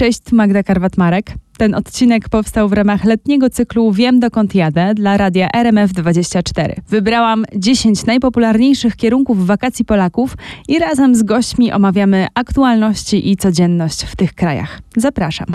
[0.00, 1.22] Cześć, Magda Karwat-Marek.
[1.58, 6.74] Ten odcinek powstał w ramach letniego cyklu Wiem dokąd jadę dla radia RMF24.
[6.88, 10.36] Wybrałam 10 najpopularniejszych kierunków wakacji Polaków
[10.68, 14.80] i razem z gośćmi omawiamy aktualności i codzienność w tych krajach.
[14.96, 15.46] Zapraszam.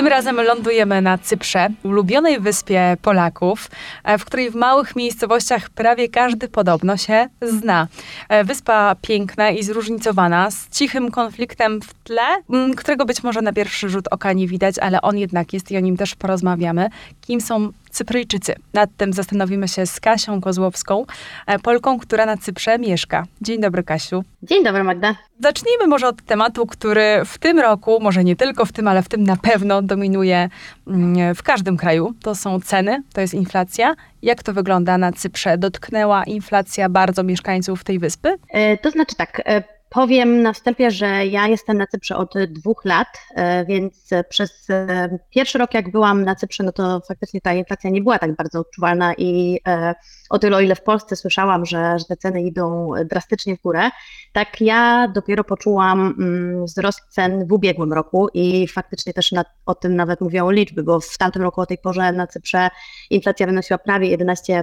[0.00, 3.70] Tym razem lądujemy na Cyprze, ulubionej wyspie Polaków,
[4.04, 7.88] e, w której w małych miejscowościach prawie każdy podobno się zna.
[8.28, 12.42] E, wyspa piękna i zróżnicowana, z cichym konfliktem w tle,
[12.76, 15.80] którego być może na pierwszy rzut oka nie widać, ale on jednak jest i o
[15.80, 16.88] nim też porozmawiamy.
[17.20, 18.54] Kim są Cypryjczycy.
[18.74, 21.06] Nad tym zastanowimy się z Kasią Kozłowską,
[21.46, 23.24] e, Polką, która na Cyprze mieszka.
[23.40, 24.24] Dzień dobry, Kasiu.
[24.42, 25.14] Dzień dobry, Magda.
[25.40, 29.08] Zacznijmy może od tematu, który w tym roku, może nie tylko w tym, ale w
[29.08, 30.48] tym na pewno dominuje
[30.86, 32.14] mm, w każdym kraju.
[32.22, 33.94] To są ceny, to jest inflacja.
[34.22, 35.58] Jak to wygląda na Cyprze?
[35.58, 38.36] Dotknęła inflacja bardzo mieszkańców tej wyspy?
[38.48, 39.42] E, to znaczy tak.
[39.46, 44.70] E, Powiem na wstępie, że ja jestem na Cyprze od dwóch lat, e, więc przez
[44.70, 48.36] e, pierwszy rok, jak byłam na Cyprze, no to faktycznie ta inflacja nie była tak
[48.36, 49.94] bardzo odczuwalna i e,
[50.30, 53.90] o tyle, o ile w Polsce słyszałam, że, że te ceny idą drastycznie w górę,
[54.32, 59.74] tak ja dopiero poczułam mm, wzrost cen w ubiegłym roku i faktycznie też na, o
[59.74, 62.68] tym nawet mówią liczby, bo w tamtym roku o tej porze na Cyprze
[63.10, 64.62] inflacja wynosiła prawie 11%.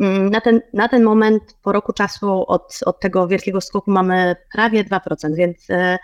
[0.00, 4.36] Mm, na ten, na ten moment, po roku czasu od, od tego wielkiego skoku mamy
[4.52, 5.98] prawie 2%, więc e,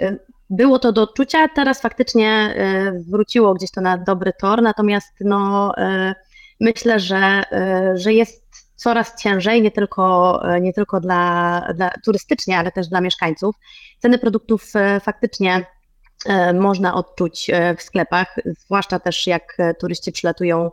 [0.00, 0.16] e,
[0.50, 1.48] było to do odczucia.
[1.48, 5.72] Teraz faktycznie e, wróciło gdzieś to na dobry tor, natomiast no,
[6.60, 7.42] myślę, że,
[7.94, 8.42] że jest
[8.76, 13.56] coraz ciężej, nie tylko, nie tylko dla, dla turystycznie, ale też dla mieszkańców.
[13.98, 15.66] Ceny produktów faktycznie
[16.54, 20.70] można odczuć w sklepach, zwłaszcza też jak turyści przylatują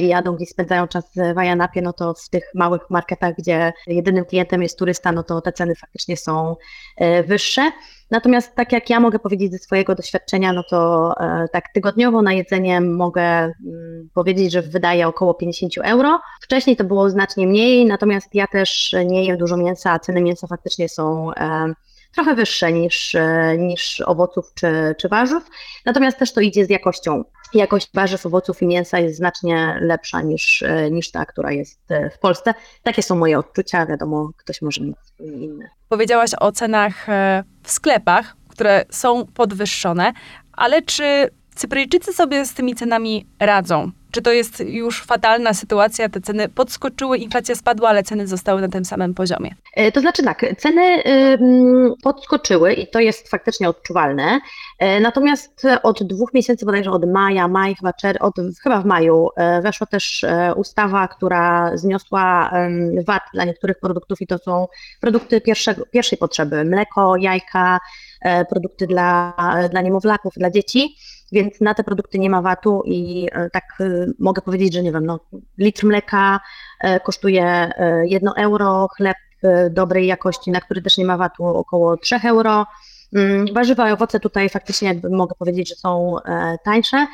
[0.00, 4.62] jadą gdzieś spędzają czas w Ajanapie, no to w tych małych marketach, gdzie jedynym klientem
[4.62, 6.56] jest turysta, no to te ceny faktycznie są
[7.26, 7.70] wyższe.
[8.10, 11.14] Natomiast tak jak ja mogę powiedzieć ze swojego doświadczenia, no to
[11.52, 13.54] tak tygodniowo na jedzenie mogę mm,
[14.14, 16.20] powiedzieć, że wydaję około 50 euro.
[16.42, 20.46] Wcześniej to było znacznie mniej, natomiast ja też nie jem dużo mięsa, a ceny mięsa
[20.46, 21.30] faktycznie są
[22.14, 25.44] trochę wyższe niż, e, niż owoców czy, czy warzyw.
[25.86, 27.24] Natomiast też to idzie z jakością.
[27.54, 32.10] Jakość warzyw, owoców i mięsa jest znacznie lepsza niż, e, niż ta, która jest e,
[32.10, 32.54] w Polsce.
[32.82, 33.86] Takie są moje odczucia.
[33.86, 35.68] Wiadomo, ktoś może mieć inne.
[35.88, 37.06] Powiedziałaś o cenach
[37.62, 40.12] w sklepach, które są podwyższone,
[40.52, 43.90] ale czy Cypryjczycy sobie z tymi cenami radzą?
[44.10, 46.08] Czy to jest już fatalna sytuacja?
[46.08, 49.54] Te ceny podskoczyły, inflacja spadła, ale ceny zostały na tym samym poziomie.
[49.74, 51.02] E, to znaczy tak, ceny
[52.02, 54.40] podskoczyły i to jest faktycznie odczuwalne.
[54.78, 59.28] E, natomiast od dwóch miesięcy, bodajże od maja, maj, chyba, czer- od, chyba w maju,
[59.36, 60.24] e, weszła też
[60.56, 62.52] ustawa, która zniosła
[63.06, 64.66] VAT dla niektórych produktów i to są
[65.00, 67.78] produkty pierwszego, pierwszej potrzeby: mleko, jajka,
[68.48, 69.34] produkty dla,
[69.70, 70.96] dla niemowlaków, dla dzieci
[71.32, 74.92] więc na te produkty nie ma VAT-u i e, tak e, mogę powiedzieć, że nie
[74.92, 75.20] wiem, no,
[75.58, 76.40] litr mleka
[76.80, 77.72] e, kosztuje
[78.04, 79.16] 1 euro, chleb
[79.70, 82.66] dobrej jakości, na który też nie ma VAT-u około 3 euro.
[83.14, 86.16] Mm, warzywa i owoce tutaj faktycznie jakby mogę powiedzieć, że są
[86.64, 87.06] tańsze.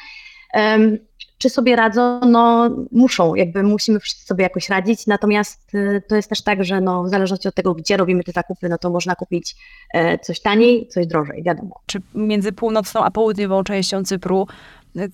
[1.38, 2.20] Czy sobie radzą?
[2.20, 6.80] No muszą, jakby musimy wszyscy sobie jakoś radzić, natomiast y, to jest też tak, że
[6.80, 9.56] no, w zależności od tego, gdzie robimy te zakupy, no to można kupić
[9.94, 11.80] e, coś taniej, coś drożej, wiadomo.
[11.86, 14.46] Czy między północną a południową częścią Cypru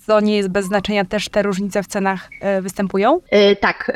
[0.06, 3.20] to nie jest bez znaczenia, też te różnice w cenach e, występują?
[3.30, 3.92] E, tak,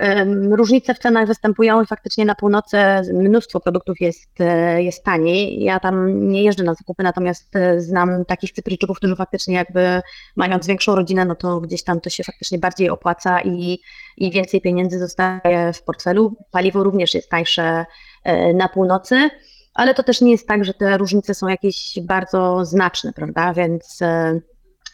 [0.50, 2.77] różnice w cenach występują i faktycznie na północy
[3.12, 5.62] mnóstwo produktów jest, e, jest taniej.
[5.62, 10.03] Ja tam nie jeżdżę na zakupy, natomiast znam takich Cypryjczyków, którzy faktycznie jakby
[10.37, 13.78] mając większą rodzinę, no to gdzieś tam to się faktycznie bardziej opłaca i,
[14.16, 16.37] i więcej pieniędzy zostaje w portfelu.
[16.51, 17.84] Paliwo również jest tańsze
[18.55, 19.31] na północy
[19.75, 23.55] ale to też nie jest tak, że te różnice są jakieś bardzo znaczne, prawda?
[23.55, 24.01] Więc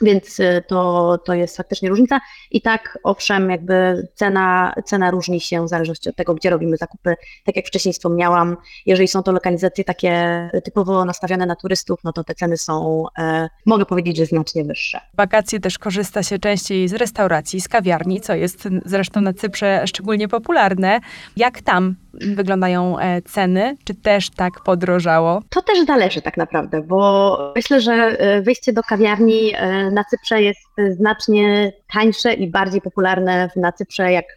[0.03, 2.21] więc y, to, to jest faktycznie różnica.
[2.51, 7.15] I tak, owszem, jakby cena, cena różni się w zależności od tego, gdzie robimy zakupy.
[7.45, 12.25] Tak jak wcześniej wspomniałam, jeżeli są to lokalizacje takie typowo nastawione na turystów, no to
[12.25, 15.01] te ceny są, e, mogę powiedzieć, że znacznie wyższe.
[15.15, 20.29] Wakacje też korzysta się częściej z restauracji, z kawiarni, co jest zresztą na Cyprze szczególnie
[20.29, 21.01] popularne.
[21.37, 23.77] Jak tam wyglądają e, ceny?
[23.85, 25.43] Czy też tak podrożało?
[25.51, 30.43] To też zależy tak naprawdę, bo myślę, że e, wyjście do kawiarni e, na Cyprze
[30.43, 34.37] jest znacznie tańsze i bardziej popularne na Cyprze jak,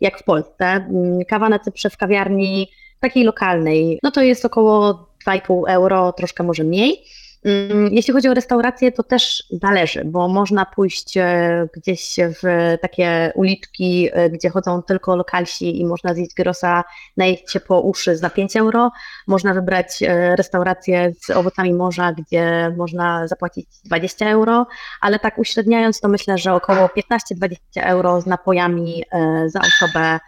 [0.00, 0.64] jak w Polsce.
[0.64, 2.70] Mm, kawa na Cyprze w kawiarni
[3.00, 7.04] takiej lokalnej, no to jest około 2,5 euro, troszkę może mniej.
[7.44, 13.32] Mm, jeśli chodzi o restaurację, to też zależy, bo można pójść e, gdzieś w takie
[13.34, 16.84] uliczki, e, gdzie chodzą tylko lokalsi i można zjeść grosa,
[17.16, 18.90] najeść się po uszy za 5 euro.
[19.26, 24.66] Można wybrać e, restaurację z owocami morza, gdzie można zapłacić 20 euro,
[25.00, 29.04] ale tak uśredniając, to myślę, że około 15-20 euro z napojami
[29.46, 30.18] za osobę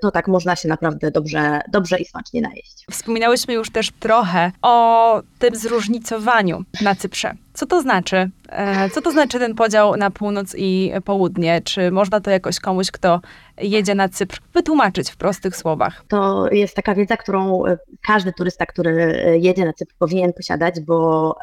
[0.00, 2.84] to tak można się naprawdę dobrze, dobrze i smacznie najeść.
[2.90, 7.34] Wspominałyśmy już też trochę o tym zróżnicowaniu na Cyprze.
[7.52, 8.30] Co to znaczy?
[8.48, 11.60] E, co to znaczy ten podział na północ i południe?
[11.64, 13.20] Czy można to jakoś komuś, kto
[13.58, 16.04] jedzie na Cypr, wytłumaczyć w prostych słowach?
[16.08, 21.36] To jest taka wiedza, którą e, każdy turysta, który jedzie na Cypr, powinien posiadać, bo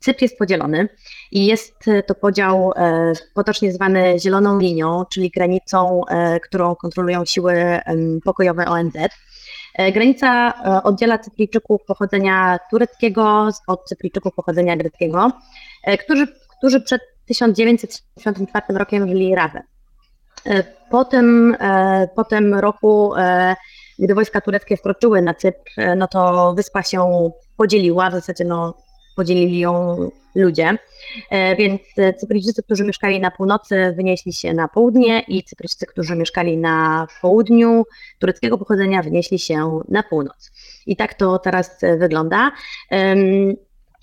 [0.00, 0.88] Cypr jest podzielony
[1.32, 1.74] i jest
[2.06, 2.72] to podział
[3.34, 6.00] potocznie zwany zieloną linią, czyli granicą,
[6.42, 7.80] którą kontrolują siły
[8.24, 8.96] pokojowe ONZ.
[9.76, 15.32] E, granica e, oddziela Cyprijczyków pochodzenia tureckiego od Cyprijczyków pochodzenia greckiego,
[15.84, 16.26] e, którzy,
[16.58, 19.62] którzy przed 1974 rokiem żyli razem.
[20.90, 21.56] Po tym,
[22.16, 23.12] po tym roku,
[23.98, 28.74] gdy wojska tureckie wkroczyły na Cypr, no to wyspa się podzieliła, w zasadzie no,
[29.16, 29.96] podzielili ją
[30.34, 30.78] ludzie.
[31.30, 31.80] E, więc
[32.20, 37.84] Cypryjczycy, którzy mieszkali na północy, wynieśli się na południe i Cypryjczycy, którzy mieszkali na południu
[38.18, 40.50] tureckiego pochodzenia, wynieśli się na północ.
[40.86, 42.52] I tak to teraz wygląda.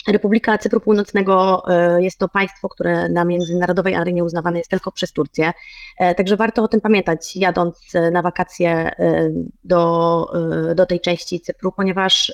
[0.08, 5.12] Republika Cypru Północnego e, jest to państwo, które na międzynarodowej arenie uznawane jest tylko przez
[5.12, 5.54] Turcję.
[5.98, 8.92] E, także warto o tym pamiętać, jadąc na wakacje
[9.64, 10.26] do,
[10.76, 12.34] do tej części Cypru, ponieważ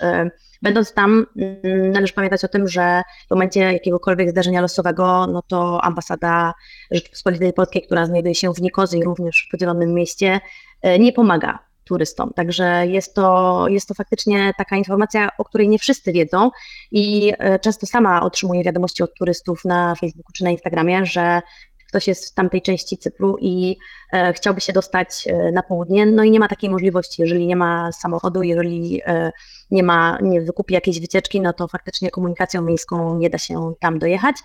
[0.61, 5.83] Będąc tam, mm, należy pamiętać o tym, że w momencie jakiegokolwiek zdarzenia losowego, no to
[5.83, 6.53] ambasada
[6.91, 10.39] Rzeczypospolitej Polskiej, która znajduje się w Nikozji, również w podzielonym mieście,
[10.81, 12.31] e, nie pomaga turystom.
[12.35, 16.51] Także jest to, jest to faktycznie taka informacja, o której nie wszyscy wiedzą
[16.91, 21.41] i e, często sama otrzymuję wiadomości od turystów na Facebooku czy na Instagramie, że
[21.89, 23.77] ktoś jest w tamtej części Cypru i
[24.13, 27.55] e, chciałby się dostać e, na południe, no i nie ma takiej możliwości, jeżeli nie
[27.55, 29.31] ma samochodu, jeżeli e,
[29.71, 33.99] nie ma, nie wykupi jakiejś wycieczki, no to faktycznie komunikacją miejską nie da się tam
[33.99, 34.35] dojechać.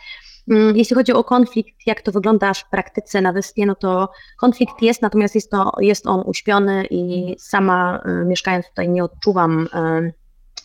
[0.51, 4.09] Mm, jeśli chodzi o konflikt, jak to wygląda w praktyce na wyspie, no to
[4.41, 9.69] konflikt jest, natomiast jest, to, jest on uśpiony i sama mieszkając tutaj nie odczuwam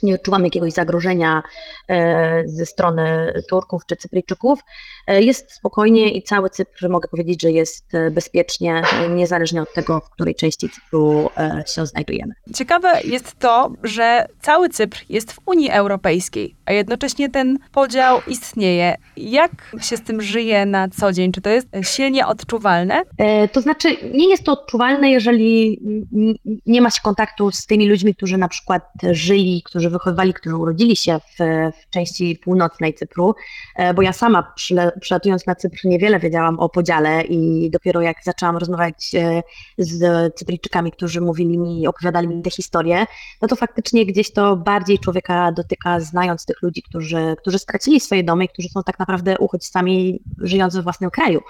[0.04, 1.44] nie odczuwam jakiegoś zagrożenia
[1.90, 4.60] e, ze strony Turków czy Cypryjczyków.
[5.08, 10.00] E, jest spokojnie i cały Cypr mogę powiedzieć, że jest e, bezpiecznie, niezależnie od tego,
[10.00, 11.30] w której części Cypru
[11.66, 12.34] się znajdujemy.
[12.56, 18.96] Ciekawe jest to, że cały Cypr jest w Unii Europejskiej, a jednocześnie ten podział istnieje.
[19.18, 19.52] Jak
[19.82, 21.32] się z tym żyje na co dzień?
[21.32, 23.02] Czy to jest silnie odczuwalne?
[23.52, 25.80] To znaczy, nie jest to odczuwalne, jeżeli
[26.66, 30.96] nie ma się kontaktu z tymi ludźmi, którzy na przykład żyli, którzy wychowywali, którzy urodzili
[30.96, 31.38] się w,
[31.82, 33.36] w części północnej Cypru,
[33.76, 34.54] e, bo ja sama
[35.02, 39.42] przylatując na Cypr niewiele wiedziałam o podziale i dopiero jak zaczęłam rozmawiać e,
[39.78, 43.06] z Cypryjczykami, którzy mówili mi, opowiadali mi te historie,
[43.42, 48.24] no to faktycznie gdzieś to bardziej człowieka dotyka, znając tych ludzi, którzy, którzy stracili swoje
[48.24, 51.42] domy i którzy są tak naprawdę uchodźcami żyjąc we własnym kraju,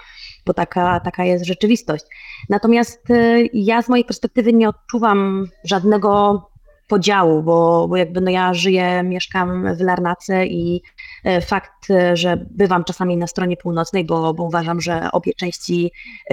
[0.46, 2.04] bo taka, taka jest rzeczywistość.
[2.48, 6.42] Natomiast e, ja z mojej perspektywy nie odczuwam żadnego
[6.88, 10.82] podziału, bo, bo jakby no ja żyję, mieszkam w Larnace i
[11.24, 15.92] e, fakt, e, że bywam czasami na stronie północnej, bo, bo uważam, że obie części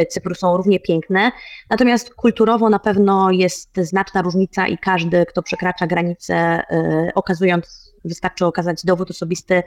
[0.10, 1.32] Cypru są równie piękne.
[1.70, 6.62] Natomiast kulturowo na pewno jest znaczna różnica i każdy, kto przekracza granicę,
[7.16, 9.64] okazując wystarczy okazać dowód osobisty,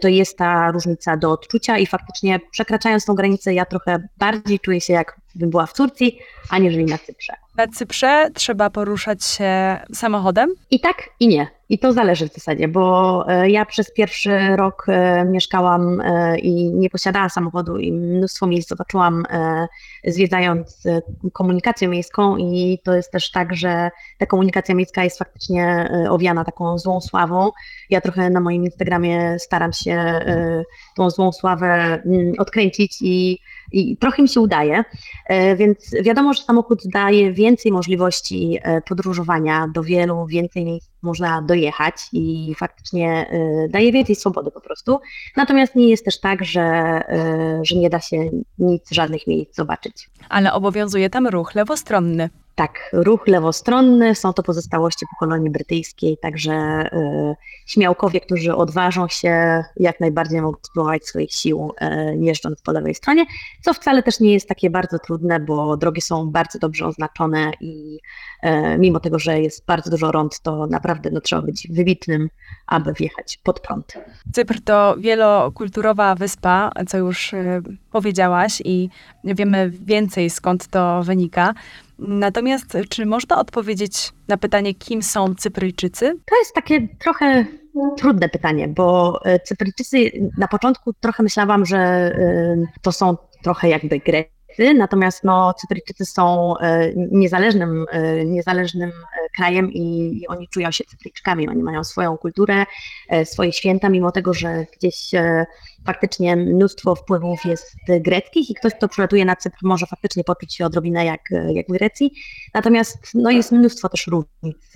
[0.00, 4.80] to jest ta różnica do odczucia i faktycznie przekraczając tą granicę ja trochę bardziej czuję
[4.80, 4.92] się
[5.34, 6.18] jakbym była w Turcji,
[6.50, 7.32] aniżeli na Cyprze.
[7.56, 10.50] Na Cyprze trzeba poruszać się samochodem?
[10.70, 11.58] I tak, i nie.
[11.68, 16.72] I to zależy w zasadzie, bo e, ja przez pierwszy rok e, mieszkałam e, i
[16.74, 19.24] nie posiadałam samochodu i mnóstwo miejsc zobaczyłam
[20.04, 20.82] zwiedzając
[21.32, 26.78] komunikację miejską i to jest też tak, że ta komunikacja miejska jest faktycznie owiana taką
[26.78, 27.50] złą sławą.
[27.90, 30.20] Ja trochę na moim Instagramie staram się
[30.96, 33.38] tą złą sławę mm, odkręcić i,
[33.72, 34.84] i trochę mi się udaje,
[35.56, 38.58] więc wiadomo, że samochód daje więcej możliwości
[38.88, 43.30] podróżowania do wielu, więcej miejsc można dojechać i faktycznie
[43.66, 45.00] y, daje więcej swobody po prostu.
[45.36, 47.00] Natomiast nie jest też tak, że,
[47.62, 50.10] że nie da się nic, żadnych miejsc zobaczyć.
[50.28, 52.30] Ale obowiązuje tam ruch lewostronny.
[52.58, 56.52] Tak, ruch lewostronny, są to pozostałości po kolonii brytyjskiej, także
[56.92, 57.34] y,
[57.66, 63.26] śmiałkowie, którzy odważą się, jak najbardziej mogą spróbować swoich sił y, jeżdżąc po lewej stronie,
[63.62, 67.98] co wcale też nie jest takie bardzo trudne, bo drogi są bardzo dobrze oznaczone i
[68.44, 68.48] y,
[68.78, 72.28] mimo tego, że jest bardzo dużo rąd, to naprawdę no, trzeba być wybitnym,
[72.66, 73.94] aby wjechać pod prąd.
[74.32, 77.34] Cypr to wielokulturowa wyspa, co już
[77.92, 78.88] powiedziałaś i
[79.24, 81.54] wiemy więcej skąd to wynika.
[81.98, 86.14] Natomiast czy można odpowiedzieć na pytanie, kim są Cypryjczycy?
[86.24, 87.46] To jest takie trochę
[87.96, 93.98] trudne pytanie, bo e, Cypryjczycy na początku trochę myślałam, że e, to są trochę jakby
[93.98, 96.54] Grecy, natomiast no, Cypryjczycy są
[96.96, 97.86] niezależnym,
[98.26, 98.92] niezależnym
[99.36, 101.48] krajem i, i oni czują się Cypryjczykami.
[101.48, 102.64] Oni mają swoją kulturę,
[103.24, 105.10] swoje święta, mimo tego, że gdzieś
[105.86, 110.66] faktycznie mnóstwo wpływów jest greckich i ktoś, kto przylatuje na Cypr, może faktycznie poczuć się
[110.66, 111.20] odrobinę jak,
[111.54, 112.12] jak w Grecji.
[112.54, 114.72] Natomiast no, jest mnóstwo też różnic,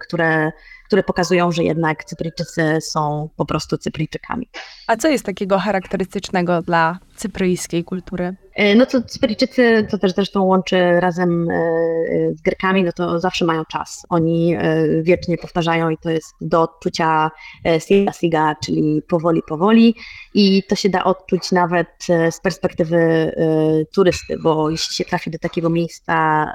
[0.00, 0.52] które
[0.92, 4.48] które pokazują, że jednak Cypryjczycy są po prostu Cypryjczykami.
[4.86, 8.36] A co jest takiego charakterystycznego dla cypryjskiej kultury?
[8.54, 11.54] E, no to Cypryjczycy, to też zresztą łączy razem e,
[12.34, 14.06] z Grekami, no to zawsze mają czas.
[14.08, 14.56] Oni
[15.02, 17.30] wiecznie powtarzają i to jest do odczucia
[17.78, 19.94] siga siga, czyli powoli, powoli
[20.34, 21.88] i to się da odczuć nawet
[22.30, 23.32] z perspektywy
[23.94, 26.46] turysty, bo jeśli się trafi do takiego miejsca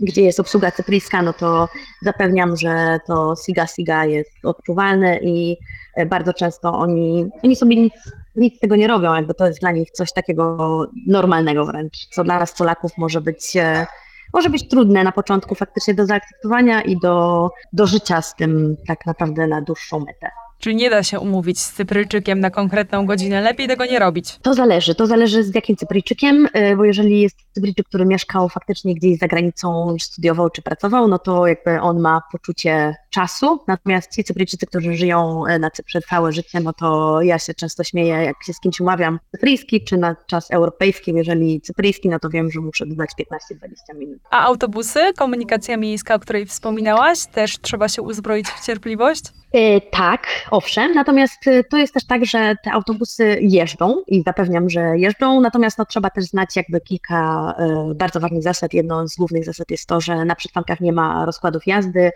[0.00, 1.68] gdzie jest obsługa cypryjska, no to
[2.02, 5.56] zapewniam, że to Siga Siga jest odczuwalne i
[5.96, 7.94] e, bardzo często oni, oni sobie nic,
[8.36, 12.24] nic z tego nie robią, jakby to jest dla nich coś takiego normalnego wręcz, co
[12.24, 13.86] dla nas Polaków może być e,
[14.34, 19.06] może być trudne na początku faktycznie do zaakceptowania i do, do życia z tym tak
[19.06, 20.30] naprawdę na dłuższą metę.
[20.60, 23.40] Czyli nie da się umówić z Cypryjczykiem na konkretną godzinę.
[23.40, 24.38] Lepiej tego nie robić.
[24.42, 24.94] To zależy.
[24.94, 29.26] To zależy z jakim Cypryjczykiem, y, bo jeżeli jest Cypryjczyk, który mieszkał faktycznie gdzieś za
[29.26, 33.60] granicą, studiował czy pracował, no to jakby on ma poczucie czasu.
[33.68, 37.84] Natomiast ci Cypryjczycy, którzy żyją y, na Cyprze całe życie, no to ja się często
[37.84, 41.12] śmieję, jak się z kimś umawiam cypryjski czy na czas europejski.
[41.14, 44.18] Jeżeli cypryjski, no to wiem, że muszę dodać 15-20 minut.
[44.30, 49.39] A autobusy, komunikacja miejska, o której wspominałaś, też trzeba się uzbroić w cierpliwość?
[49.52, 54.70] E, tak, owszem, natomiast e, to jest też tak, że te autobusy jeżdżą i zapewniam,
[54.70, 58.74] że jeżdżą, natomiast no, trzeba też znać jakby kilka e, bardzo ważnych zasad.
[58.74, 62.10] Jedną z głównych zasad jest to, że na przystankach nie ma rozkładów jazdy,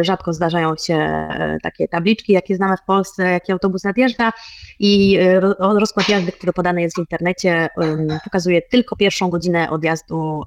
[0.00, 1.28] rzadko zdarzają się
[1.62, 4.32] takie tabliczki, jakie znamy w Polsce, jaki autobus nadjeżdża
[4.78, 5.18] i
[5.58, 7.68] rozkład jazdy, który podany jest w internecie,
[8.24, 10.42] pokazuje tylko pierwszą godzinę odjazdu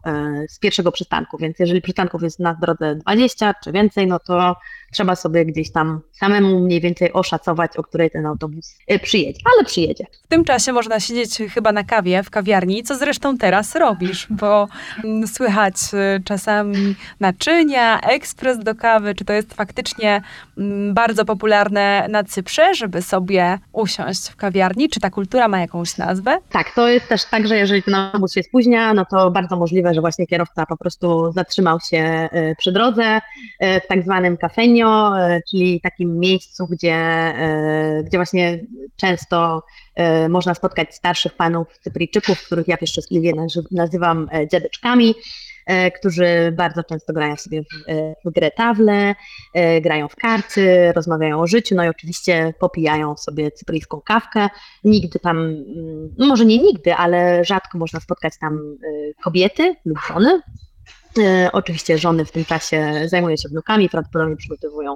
[0.49, 4.55] z pierwszego przystanku, więc jeżeli przystanków jest na drodze 20 czy więcej, no to
[4.95, 9.65] trzeba sobie gdzieś tam samemu mniej więcej oszacować, o której ten autobus y, przyjedzie, ale
[9.65, 10.05] przyjedzie.
[10.23, 14.67] W tym czasie można siedzieć chyba na kawie w kawiarni, co zresztą teraz robisz, bo
[15.03, 20.21] mm, słychać y, czasami naczynia, ekspres do kawy, czy to jest faktycznie
[20.57, 25.97] mm, bardzo popularne na Cyprze, żeby sobie usiąść w kawiarni, czy ta kultura ma jakąś
[25.97, 26.37] nazwę?
[26.49, 29.93] Tak, to jest też tak, że jeżeli ten autobus się spóźnia, no to bardzo możliwe,
[29.93, 33.21] że właśnie kierowca po prostu zatrzymał się y, przy drodze
[33.61, 38.65] w tak zwanym kafenio, E, czyli takim miejscu, gdzie, e, gdzie właśnie
[38.95, 39.63] często
[39.95, 43.33] e, można spotkać starszych panów Cypryjczyków, których ja pieszczotliwie
[43.71, 45.15] nazywam dziadeczkami,
[45.99, 47.65] którzy bardzo często grają sobie w,
[48.25, 49.15] w grę tawle,
[49.81, 54.49] grają w karty, rozmawiają o życiu, no i oczywiście popijają sobie cypryjską kawkę.
[54.83, 58.77] Nigdy tam, mm, no może nie nigdy, ale rzadko można spotkać tam
[59.23, 60.41] kobiety lub żony,
[61.51, 64.95] oczywiście żony w tym czasie zajmują się wnukami, prawdopodobnie przygotowują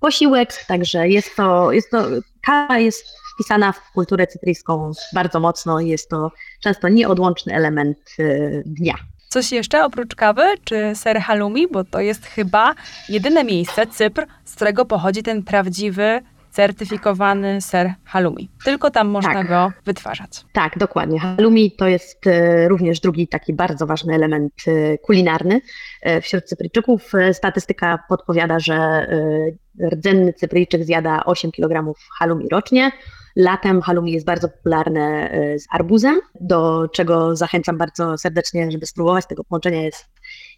[0.00, 2.06] posiłek, także jest to, jest to,
[2.42, 8.24] kawa jest wpisana w kulturę cypryjską bardzo mocno jest to często nieodłączny element e,
[8.66, 8.94] dnia.
[9.28, 12.74] Coś jeszcze oprócz kawy czy ser halloumi, bo to jest chyba
[13.08, 18.50] jedyne miejsce, Cypr, z którego pochodzi ten prawdziwy certyfikowany ser halloumi.
[18.64, 19.48] Tylko tam można tak.
[19.48, 20.44] go wytwarzać.
[20.52, 21.20] Tak, dokładnie.
[21.20, 25.60] Halloumi to jest e, również drugi taki bardzo ważny element e, kulinarny
[26.02, 27.12] e, wśród Cypryjczyków.
[27.32, 29.06] Statystyka podpowiada, że
[29.92, 32.92] rdzenny Cypryjczyk zjada 8 kg halloumi rocznie.
[33.36, 39.26] Latem halloumi jest bardzo popularne z arbuzem, do czego zachęcam bardzo serdecznie, żeby spróbować.
[39.26, 40.06] Tego połączenia jest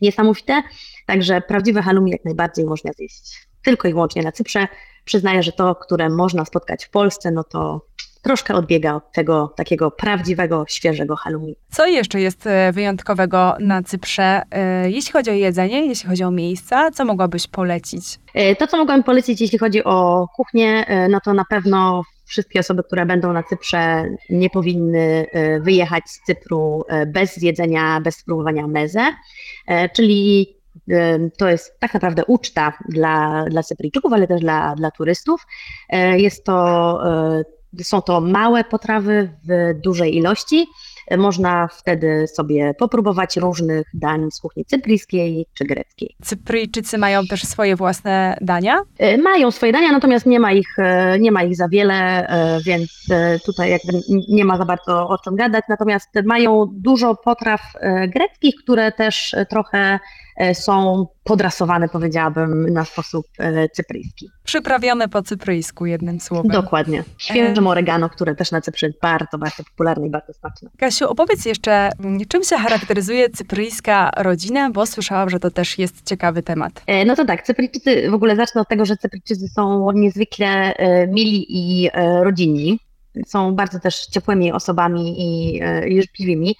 [0.00, 0.62] niesamowite.
[1.06, 4.68] Także prawdziwe halloumi jak najbardziej można zjeść tylko i wyłącznie na Cyprze.
[5.04, 7.86] Przyznaję, że to, które można spotkać w Polsce, no to
[8.22, 11.56] troszkę odbiega od tego takiego prawdziwego, świeżego halloumi.
[11.70, 16.30] Co jeszcze jest e, wyjątkowego na Cyprze, e, jeśli chodzi o jedzenie, jeśli chodzi o
[16.30, 16.90] miejsca?
[16.90, 18.18] Co mogłabyś polecić?
[18.34, 22.82] E, to, co mogłabym polecić, jeśli chodzi o kuchnię, no to na pewno wszystkie osoby,
[22.82, 25.26] które będą na Cyprze, nie powinny
[25.60, 29.06] wyjechać z Cypru bez zjedzenia, bez spróbowania meze,
[29.94, 30.56] czyli
[31.38, 35.46] to jest tak naprawdę uczta dla, dla Cypryjczyków, ale też dla, dla turystów.
[36.16, 37.00] Jest to,
[37.82, 40.66] są to małe potrawy w dużej ilości,
[41.18, 46.16] można wtedy sobie popróbować różnych dań z kuchni cypryjskiej czy greckiej.
[46.22, 48.82] Cypryjczycy mają też swoje własne dania?
[48.98, 52.60] E, mają swoje dania, natomiast nie ma ich, e, nie ma ich za wiele, e,
[52.66, 53.06] więc
[53.46, 53.92] tutaj jakby
[54.28, 55.64] nie ma za bardzo o czym gadać.
[55.68, 57.60] Natomiast mają dużo potraw
[58.08, 59.98] greckich, które też trochę
[60.31, 64.30] E, są podrasowane, powiedziałabym, na sposób e, cypryjski.
[64.44, 66.50] Przyprawione po cypryjsku, jednym słowem.
[66.52, 67.04] Dokładnie.
[67.18, 70.70] Świeżym oregano, które też na Cyprze jest bardzo, bardzo popularne i bardzo smaczne.
[70.78, 76.06] Kasiu, opowiedz jeszcze, mm, czym się charakteryzuje cypryjska rodzina, bo słyszałam, że to też jest
[76.06, 76.82] ciekawy temat.
[76.86, 80.74] E, no to tak, Cypryjczycy, w ogóle zacznę od tego, że Cypryjczycy są niezwykle
[81.08, 81.90] mili i
[82.22, 82.78] rodzinni.
[83.26, 85.60] Są bardzo też ciepłymi osobami i
[86.00, 86.56] życzliwymi.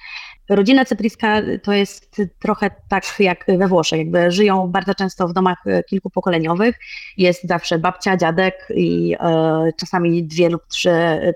[0.49, 5.67] Rodzina cypryjska to jest trochę tak jak we Włoszech, jakby żyją bardzo często w domach
[5.67, 6.79] e, kilkupokoleniowych.
[7.17, 10.91] Jest zawsze babcia, dziadek i e, czasami dwie lub trzy,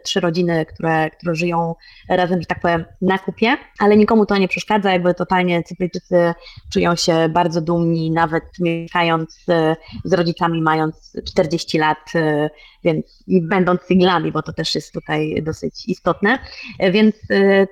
[0.04, 1.74] trzy rodziny, które, które żyją
[2.08, 6.34] razem, że tak powiem, na kupie, ale nikomu to nie przeszkadza, jakby totalnie Cypryjczycy
[6.72, 12.50] czują się bardzo dumni, nawet mieszkając e, z rodzicami, mając 40 lat, e,
[12.84, 16.38] więc i będąc singlami, bo to też jest tutaj dosyć istotne,
[16.92, 17.14] więc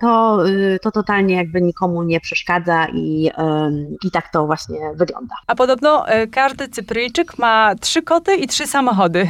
[0.01, 0.39] to,
[0.83, 3.31] to totalnie jakby nikomu nie przeszkadza i,
[4.05, 5.35] i tak to właśnie wygląda.
[5.47, 9.29] A podobno e, każdy Cypryjczyk ma trzy koty i trzy samochody.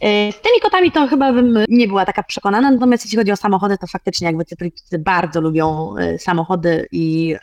[0.00, 3.36] E, z tymi kotami to chyba bym nie była taka przekonana, natomiast jeśli chodzi o
[3.36, 7.36] samochody, to faktycznie jakby Cypryjczycy bardzo lubią e, samochody i,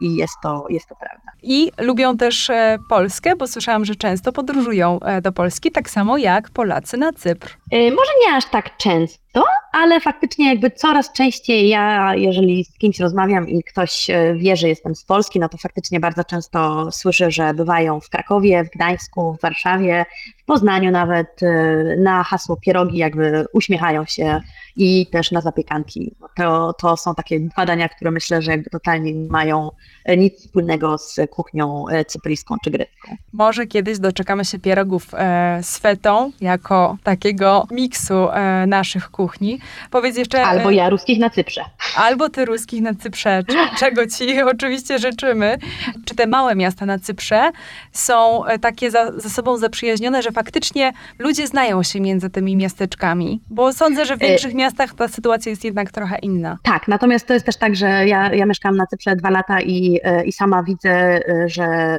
[0.00, 1.23] i jest, to, jest to prawda.
[1.44, 2.50] I lubią też
[2.88, 7.56] Polskę, bo słyszałam, że często podróżują do Polski, tak samo jak Polacy na Cypr.
[7.72, 13.48] Może nie aż tak często, ale faktycznie jakby coraz częściej ja, jeżeli z kimś rozmawiam
[13.48, 17.54] i ktoś e, wie, że jestem z Polski, no to faktycznie bardzo często słyszę, że
[17.54, 20.04] bywają w Krakowie, w Gdańsku, w Warszawie,
[20.42, 24.40] w Poznaniu nawet e, na hasło pierogi jakby uśmiechają się
[24.76, 26.14] i też na zapiekanki.
[26.36, 29.70] To, to są takie badania, które myślę, że jakby totalnie nie mają
[30.04, 33.16] e, nic wspólnego z kuchnią cypryjską czy grecką.
[33.32, 35.06] Może kiedyś doczekamy się pierogów
[35.62, 38.28] z fetą jako takiego miksu
[38.66, 39.58] naszych kuchni.
[39.90, 40.44] Powiedz jeszcze...
[40.44, 41.64] Albo ja ruskich na Cyprze.
[41.96, 43.42] Albo ty ruskich na Cyprze,
[43.78, 45.58] czego ci oczywiście życzymy.
[46.04, 47.50] Czy te małe miasta na Cyprze
[47.92, 53.40] są e, takie za, ze sobą zaprzyjaźnione, że faktycznie ludzie znają się między tymi miasteczkami?
[53.50, 56.58] Bo sądzę, że w e, większych miastach ta sytuacja jest jednak trochę inna.
[56.62, 60.00] Tak, natomiast to jest też tak, że ja, ja mieszkam na Cyprze dwa lata i,
[60.02, 61.98] e, i sama widzę, że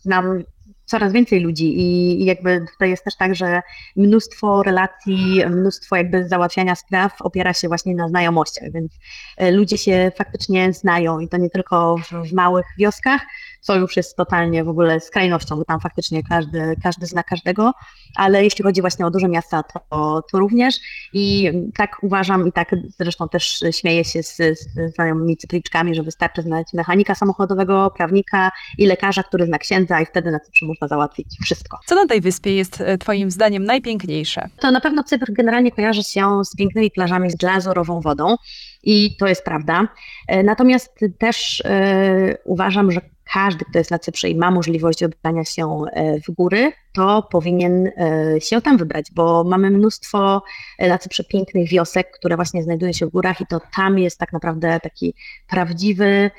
[0.00, 0.44] znam
[0.84, 3.62] coraz więcej ludzi i jakby tutaj jest też tak, że
[3.96, 8.92] mnóstwo relacji, mnóstwo jakby załatwiania spraw opiera się właśnie na znajomościach, więc
[9.36, 13.20] e, ludzie się faktycznie znają i to nie tylko w, w małych wioskach,
[13.60, 17.72] co już jest totalnie w ogóle skrajnością, bo tam faktycznie każdy, każdy zna każdego,
[18.16, 20.80] ale jeśli chodzi właśnie o duże miasta, to, to również.
[21.12, 26.42] I tak uważam i tak zresztą też śmieję się z, z znajomymi cyklyczkami, że wystarczy
[26.42, 31.26] znać mechanika samochodowego, prawnika i lekarza, który zna księdza i wtedy na Cyprze można załatwić
[31.42, 31.78] wszystko.
[31.86, 34.48] Co na tej wyspie jest e, twoim zdaniem najpiękniejsze?
[34.60, 38.36] To na pewno Cypr generalnie kojarzy się z pięknymi plażami, z glazurową wodą
[38.82, 39.88] i to jest prawda.
[40.28, 43.00] E, natomiast też e, uważam, że
[43.32, 45.82] każdy, kto jest na Cyprze i ma możliwość wybrania się
[46.28, 47.90] w góry, to powinien
[48.38, 50.42] się tam wybrać, bo mamy mnóstwo
[50.78, 54.32] na Cyprze pięknych wiosek, które właśnie znajdują się w górach i to tam jest tak
[54.32, 55.14] naprawdę taki
[55.48, 56.30] prawdziwy,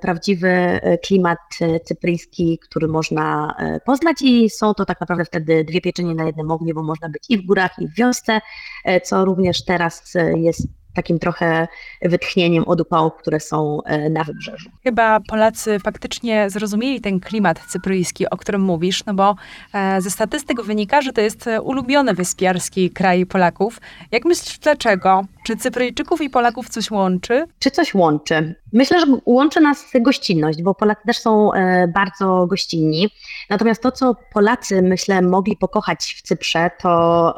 [0.00, 1.38] prawdziwy klimat
[1.84, 4.16] cypryjski, który można poznać.
[4.22, 7.38] I są to tak naprawdę wtedy dwie pieczenie na jednym ogniu, bo można być i
[7.38, 8.40] w górach, i w wiosce,
[9.04, 11.68] co również teraz jest takim trochę
[12.02, 14.70] wytchnieniem od upałów, które są e, na wybrzeżu.
[14.82, 19.36] Chyba Polacy faktycznie zrozumieli ten klimat cypryjski, o którym mówisz, no bo
[19.74, 23.80] e, ze statystyk wynika, że to jest ulubiony wyspiarski kraj Polaków.
[24.12, 25.24] Jak myślisz, dlaczego?
[25.44, 27.46] Czy Cypryjczyków i Polaków coś łączy?
[27.58, 28.54] Czy coś łączy?
[28.72, 33.10] Myślę, że łączy nas gościnność, bo Polacy też są e, bardzo gościnni.
[33.50, 37.34] Natomiast to, co Polacy, myślę, mogli pokochać w Cyprze, to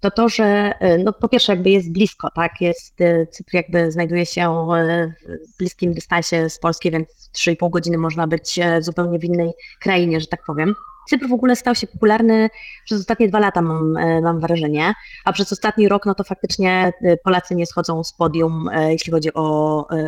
[0.00, 0.44] to to, że
[0.80, 5.12] e, no, po pierwsze jakby jest blisko, tak, jest, e, Cypr jakby znajduje się e,
[5.54, 10.26] w bliskim dystansie z Polski, więc 3,5 godziny można być zupełnie w innej krainie, że
[10.26, 10.74] tak powiem.
[11.08, 12.50] Cypr w ogóle stał się popularny
[12.84, 14.94] przez ostatnie dwa lata, mam, e, mam wrażenie,
[15.24, 19.12] a przez ostatni rok, no to faktycznie e, Polacy nie schodzą z podium, e, jeśli
[19.12, 19.40] chodzi o,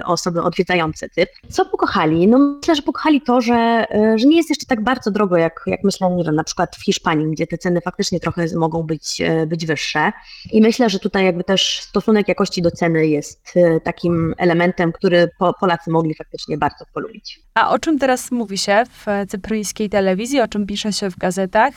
[0.05, 1.33] o osoby odwiedzające Cypr.
[1.49, 2.29] Co pokochali?
[2.29, 3.87] No myślę, że pokochali to, że,
[4.17, 7.47] że nie jest jeszcze tak bardzo drogo, jak, jak myślę, na przykład w Hiszpanii, gdzie
[7.47, 10.13] te ceny faktycznie trochę mogą być, być wyższe.
[10.53, 15.91] I myślę, że tutaj jakby też stosunek jakości do ceny jest takim elementem, który Polacy
[15.91, 17.41] mogli faktycznie bardzo polubić.
[17.55, 21.74] A o czym teraz mówi się w cypryjskiej telewizji, o czym pisze się w gazetach?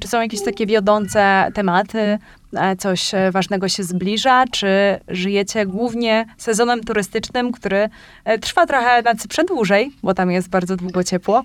[0.00, 2.18] Czy są jakieś takie wiodące tematy,
[2.78, 4.44] coś e, ważnego się zbliża?
[4.52, 4.68] Czy
[5.08, 7.88] żyjecie głównie sezonem turystycznym, który
[8.24, 11.42] e, trwa trochę na Cyprze dłużej, bo tam jest bardzo długo ciepło,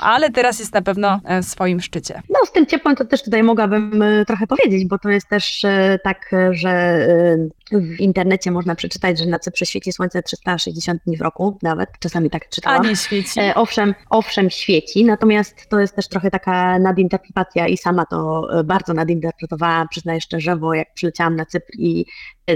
[0.00, 2.22] ale teraz jest na pewno e, w swoim szczycie?
[2.30, 5.62] No z tym ciepłem to też tutaj mogłabym trochę powiedzieć, bo to jest też
[6.04, 7.06] tak, że
[7.72, 12.30] w internecie można przeczytać, że na Cyprze świeci słońce 360 dni w roku, nawet czasami
[12.30, 12.80] tak czytałam.
[12.86, 13.40] A nie świeci.
[13.54, 19.86] Owszem, owszem świeci, natomiast to jest też trochę taka nadinterpretacja i sama to bardzo nadinterpretowała,
[19.90, 22.06] przyznaję szczerze, bo jak przyleciałam na Cypr i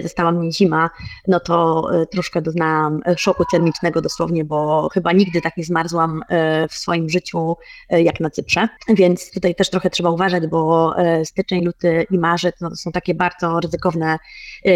[0.03, 0.90] została mnie zima,
[1.29, 6.23] no to e, troszkę doznałam e, szoku termicznego dosłownie, bo chyba nigdy tak nie zmarzłam
[6.29, 7.57] e, w swoim życiu
[7.90, 12.71] jak na Cyprze, więc tutaj też trochę trzeba uważać, bo styczeń, luty i marzec no
[12.71, 14.19] to są takie bardzo ryzykowne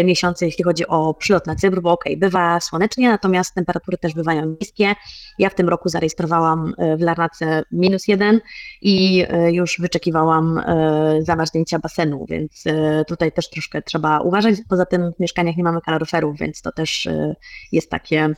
[0.03, 4.13] miesiące, jeśli chodzi o przylot na Cypr, bo okej, okay, bywa słonecznie, natomiast temperatury też
[4.13, 4.95] bywają niskie.
[5.39, 8.41] Ja w tym roku zarejestrowałam w Larnace minus jeden
[8.81, 10.61] i już wyczekiwałam
[11.19, 12.63] zamarznięcia basenu, więc
[13.03, 14.55] tutaj też troszkę trzeba uważać.
[14.69, 17.35] Poza tym w mieszkaniach nie mamy kaloryferów, więc to też y,
[17.71, 18.33] jest takie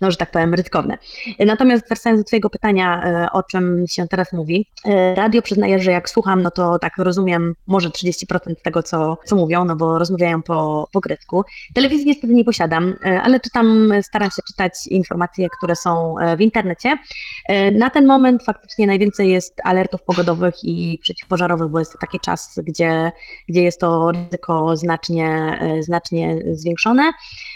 [0.00, 0.98] no, że tak powiem, ryzykowne.
[1.38, 5.90] Natomiast wracając do Twojego pytania, e, o czym się teraz mówi, e, radio przyznaję, że
[5.90, 10.42] jak słucham, no to tak rozumiem może 30% tego, co, co mówią, no bo rozmawiają
[10.42, 11.44] po, po grecku.
[11.74, 16.98] Telewizji niestety nie posiadam, e, ale czytam, staram się czytać informacje, które są w internecie.
[17.72, 22.60] Na ten moment faktycznie najwięcej jest alertów pogodowych i przeciwpożarowych, bo jest to taki czas,
[22.62, 23.12] gdzie,
[23.48, 27.12] gdzie jest to ryzyko znacznie, znacznie zwiększone.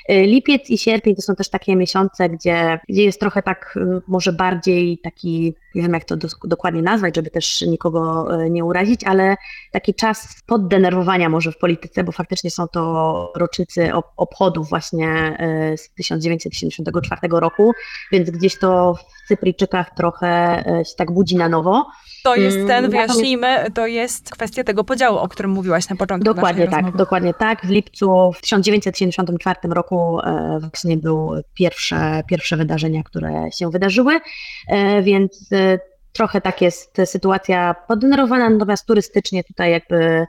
[0.09, 4.33] Lipiec i sierpień to są też takie miesiące, gdzie, gdzie jest trochę tak, y, może
[4.33, 9.05] bardziej taki, nie wiem jak to do, dokładnie nazwać, żeby też nikogo y, nie urazić,
[9.05, 9.37] ale
[9.73, 15.39] taki czas poddenerwowania może w polityce, bo faktycznie są to rocznicy obchodów właśnie
[15.73, 17.73] y, z 1974 roku,
[18.13, 21.87] więc gdzieś to w Cypryjczykach trochę się tak budzi na nowo.
[22.25, 26.35] To jest mm, ten, wyjaśnijmy, to jest kwestia tego podziału, o którym mówiłaś na początku.
[26.35, 26.99] Dokładnie tak, rozmowy.
[26.99, 27.67] dokładnie tak.
[27.67, 34.21] W lipcu w 1974 roku e, właśnie były pierwsze, pierwsze wydarzenia, które się wydarzyły,
[34.69, 35.57] e, więc e,
[36.13, 40.27] trochę tak jest sytuacja poddenerwowana, natomiast turystycznie tutaj jakby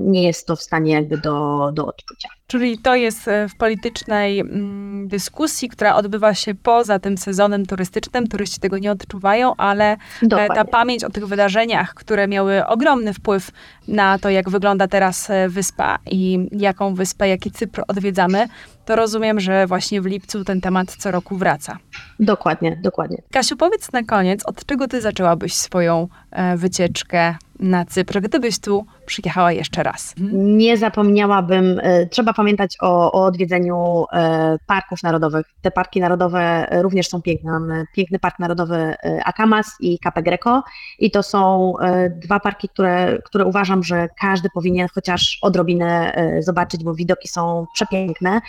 [0.00, 2.28] nie jest to w stanie jakby do, do odczucia.
[2.46, 8.26] Czyli to jest e, w politycznej mm, dyskusji, która odbywa się poza tym sezonem turystycznym.
[8.26, 10.54] Turyści tego nie odczuwają, ale e, Dokładnie.
[10.54, 13.50] ta pamięć o tych wydarzeniach, które miały ogromny wpływ
[13.88, 18.48] na to, jak wygląda teraz wyspa i jaką wyspę, jaki Cypr odwiedzamy,
[18.84, 21.78] to rozumiem, że właśnie w lipcu ten temat co roku wraca.
[22.20, 23.22] Dokładnie, dokładnie.
[23.32, 26.08] Kasiu, powiedz na koniec, od czego ty zaczęłabyś swoją
[26.56, 30.14] wycieczkę na Cypr, gdybyś tu przyjechała jeszcze raz?
[30.32, 35.46] Nie zapomniałabym, e, trzeba pamiętać o, o odwiedzeniu e, parków narodowych.
[35.62, 37.50] Te parki narodowe również są piękne.
[37.50, 40.62] Mamy piękny Park Narodowy e, Akamas i Cape Greco
[40.98, 41.74] i to są
[42.10, 48.40] dwa parki, które, które uważam, że każdy powinien chociaż odrobinę zobaczyć, bo widoki są przepiękne.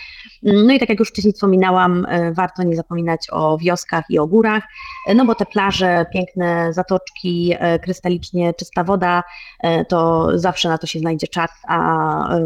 [0.42, 4.62] No i tak jak już wcześniej wspominałam, warto nie zapominać o wioskach i o górach,
[5.14, 9.22] no bo te plaże, piękne zatoczki, krystalicznie czysta woda,
[9.88, 11.78] to zawsze na to się znajdzie czas, a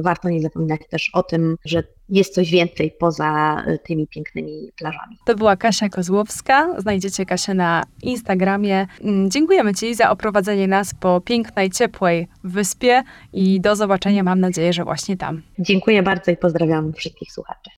[0.03, 5.17] warto nie zapominać też o tym, że jest coś więcej poza e, tymi pięknymi plażami.
[5.27, 6.81] To była Kasia Kozłowska.
[6.81, 8.87] Znajdziecie Kasię na Instagramie.
[9.01, 14.73] Mm, dziękujemy Ci za oprowadzenie nas po pięknej, ciepłej wyspie i do zobaczenia, mam nadzieję,
[14.73, 15.43] że właśnie tam.
[15.59, 17.71] Dziękuję bardzo i pozdrawiam wszystkich słuchaczy.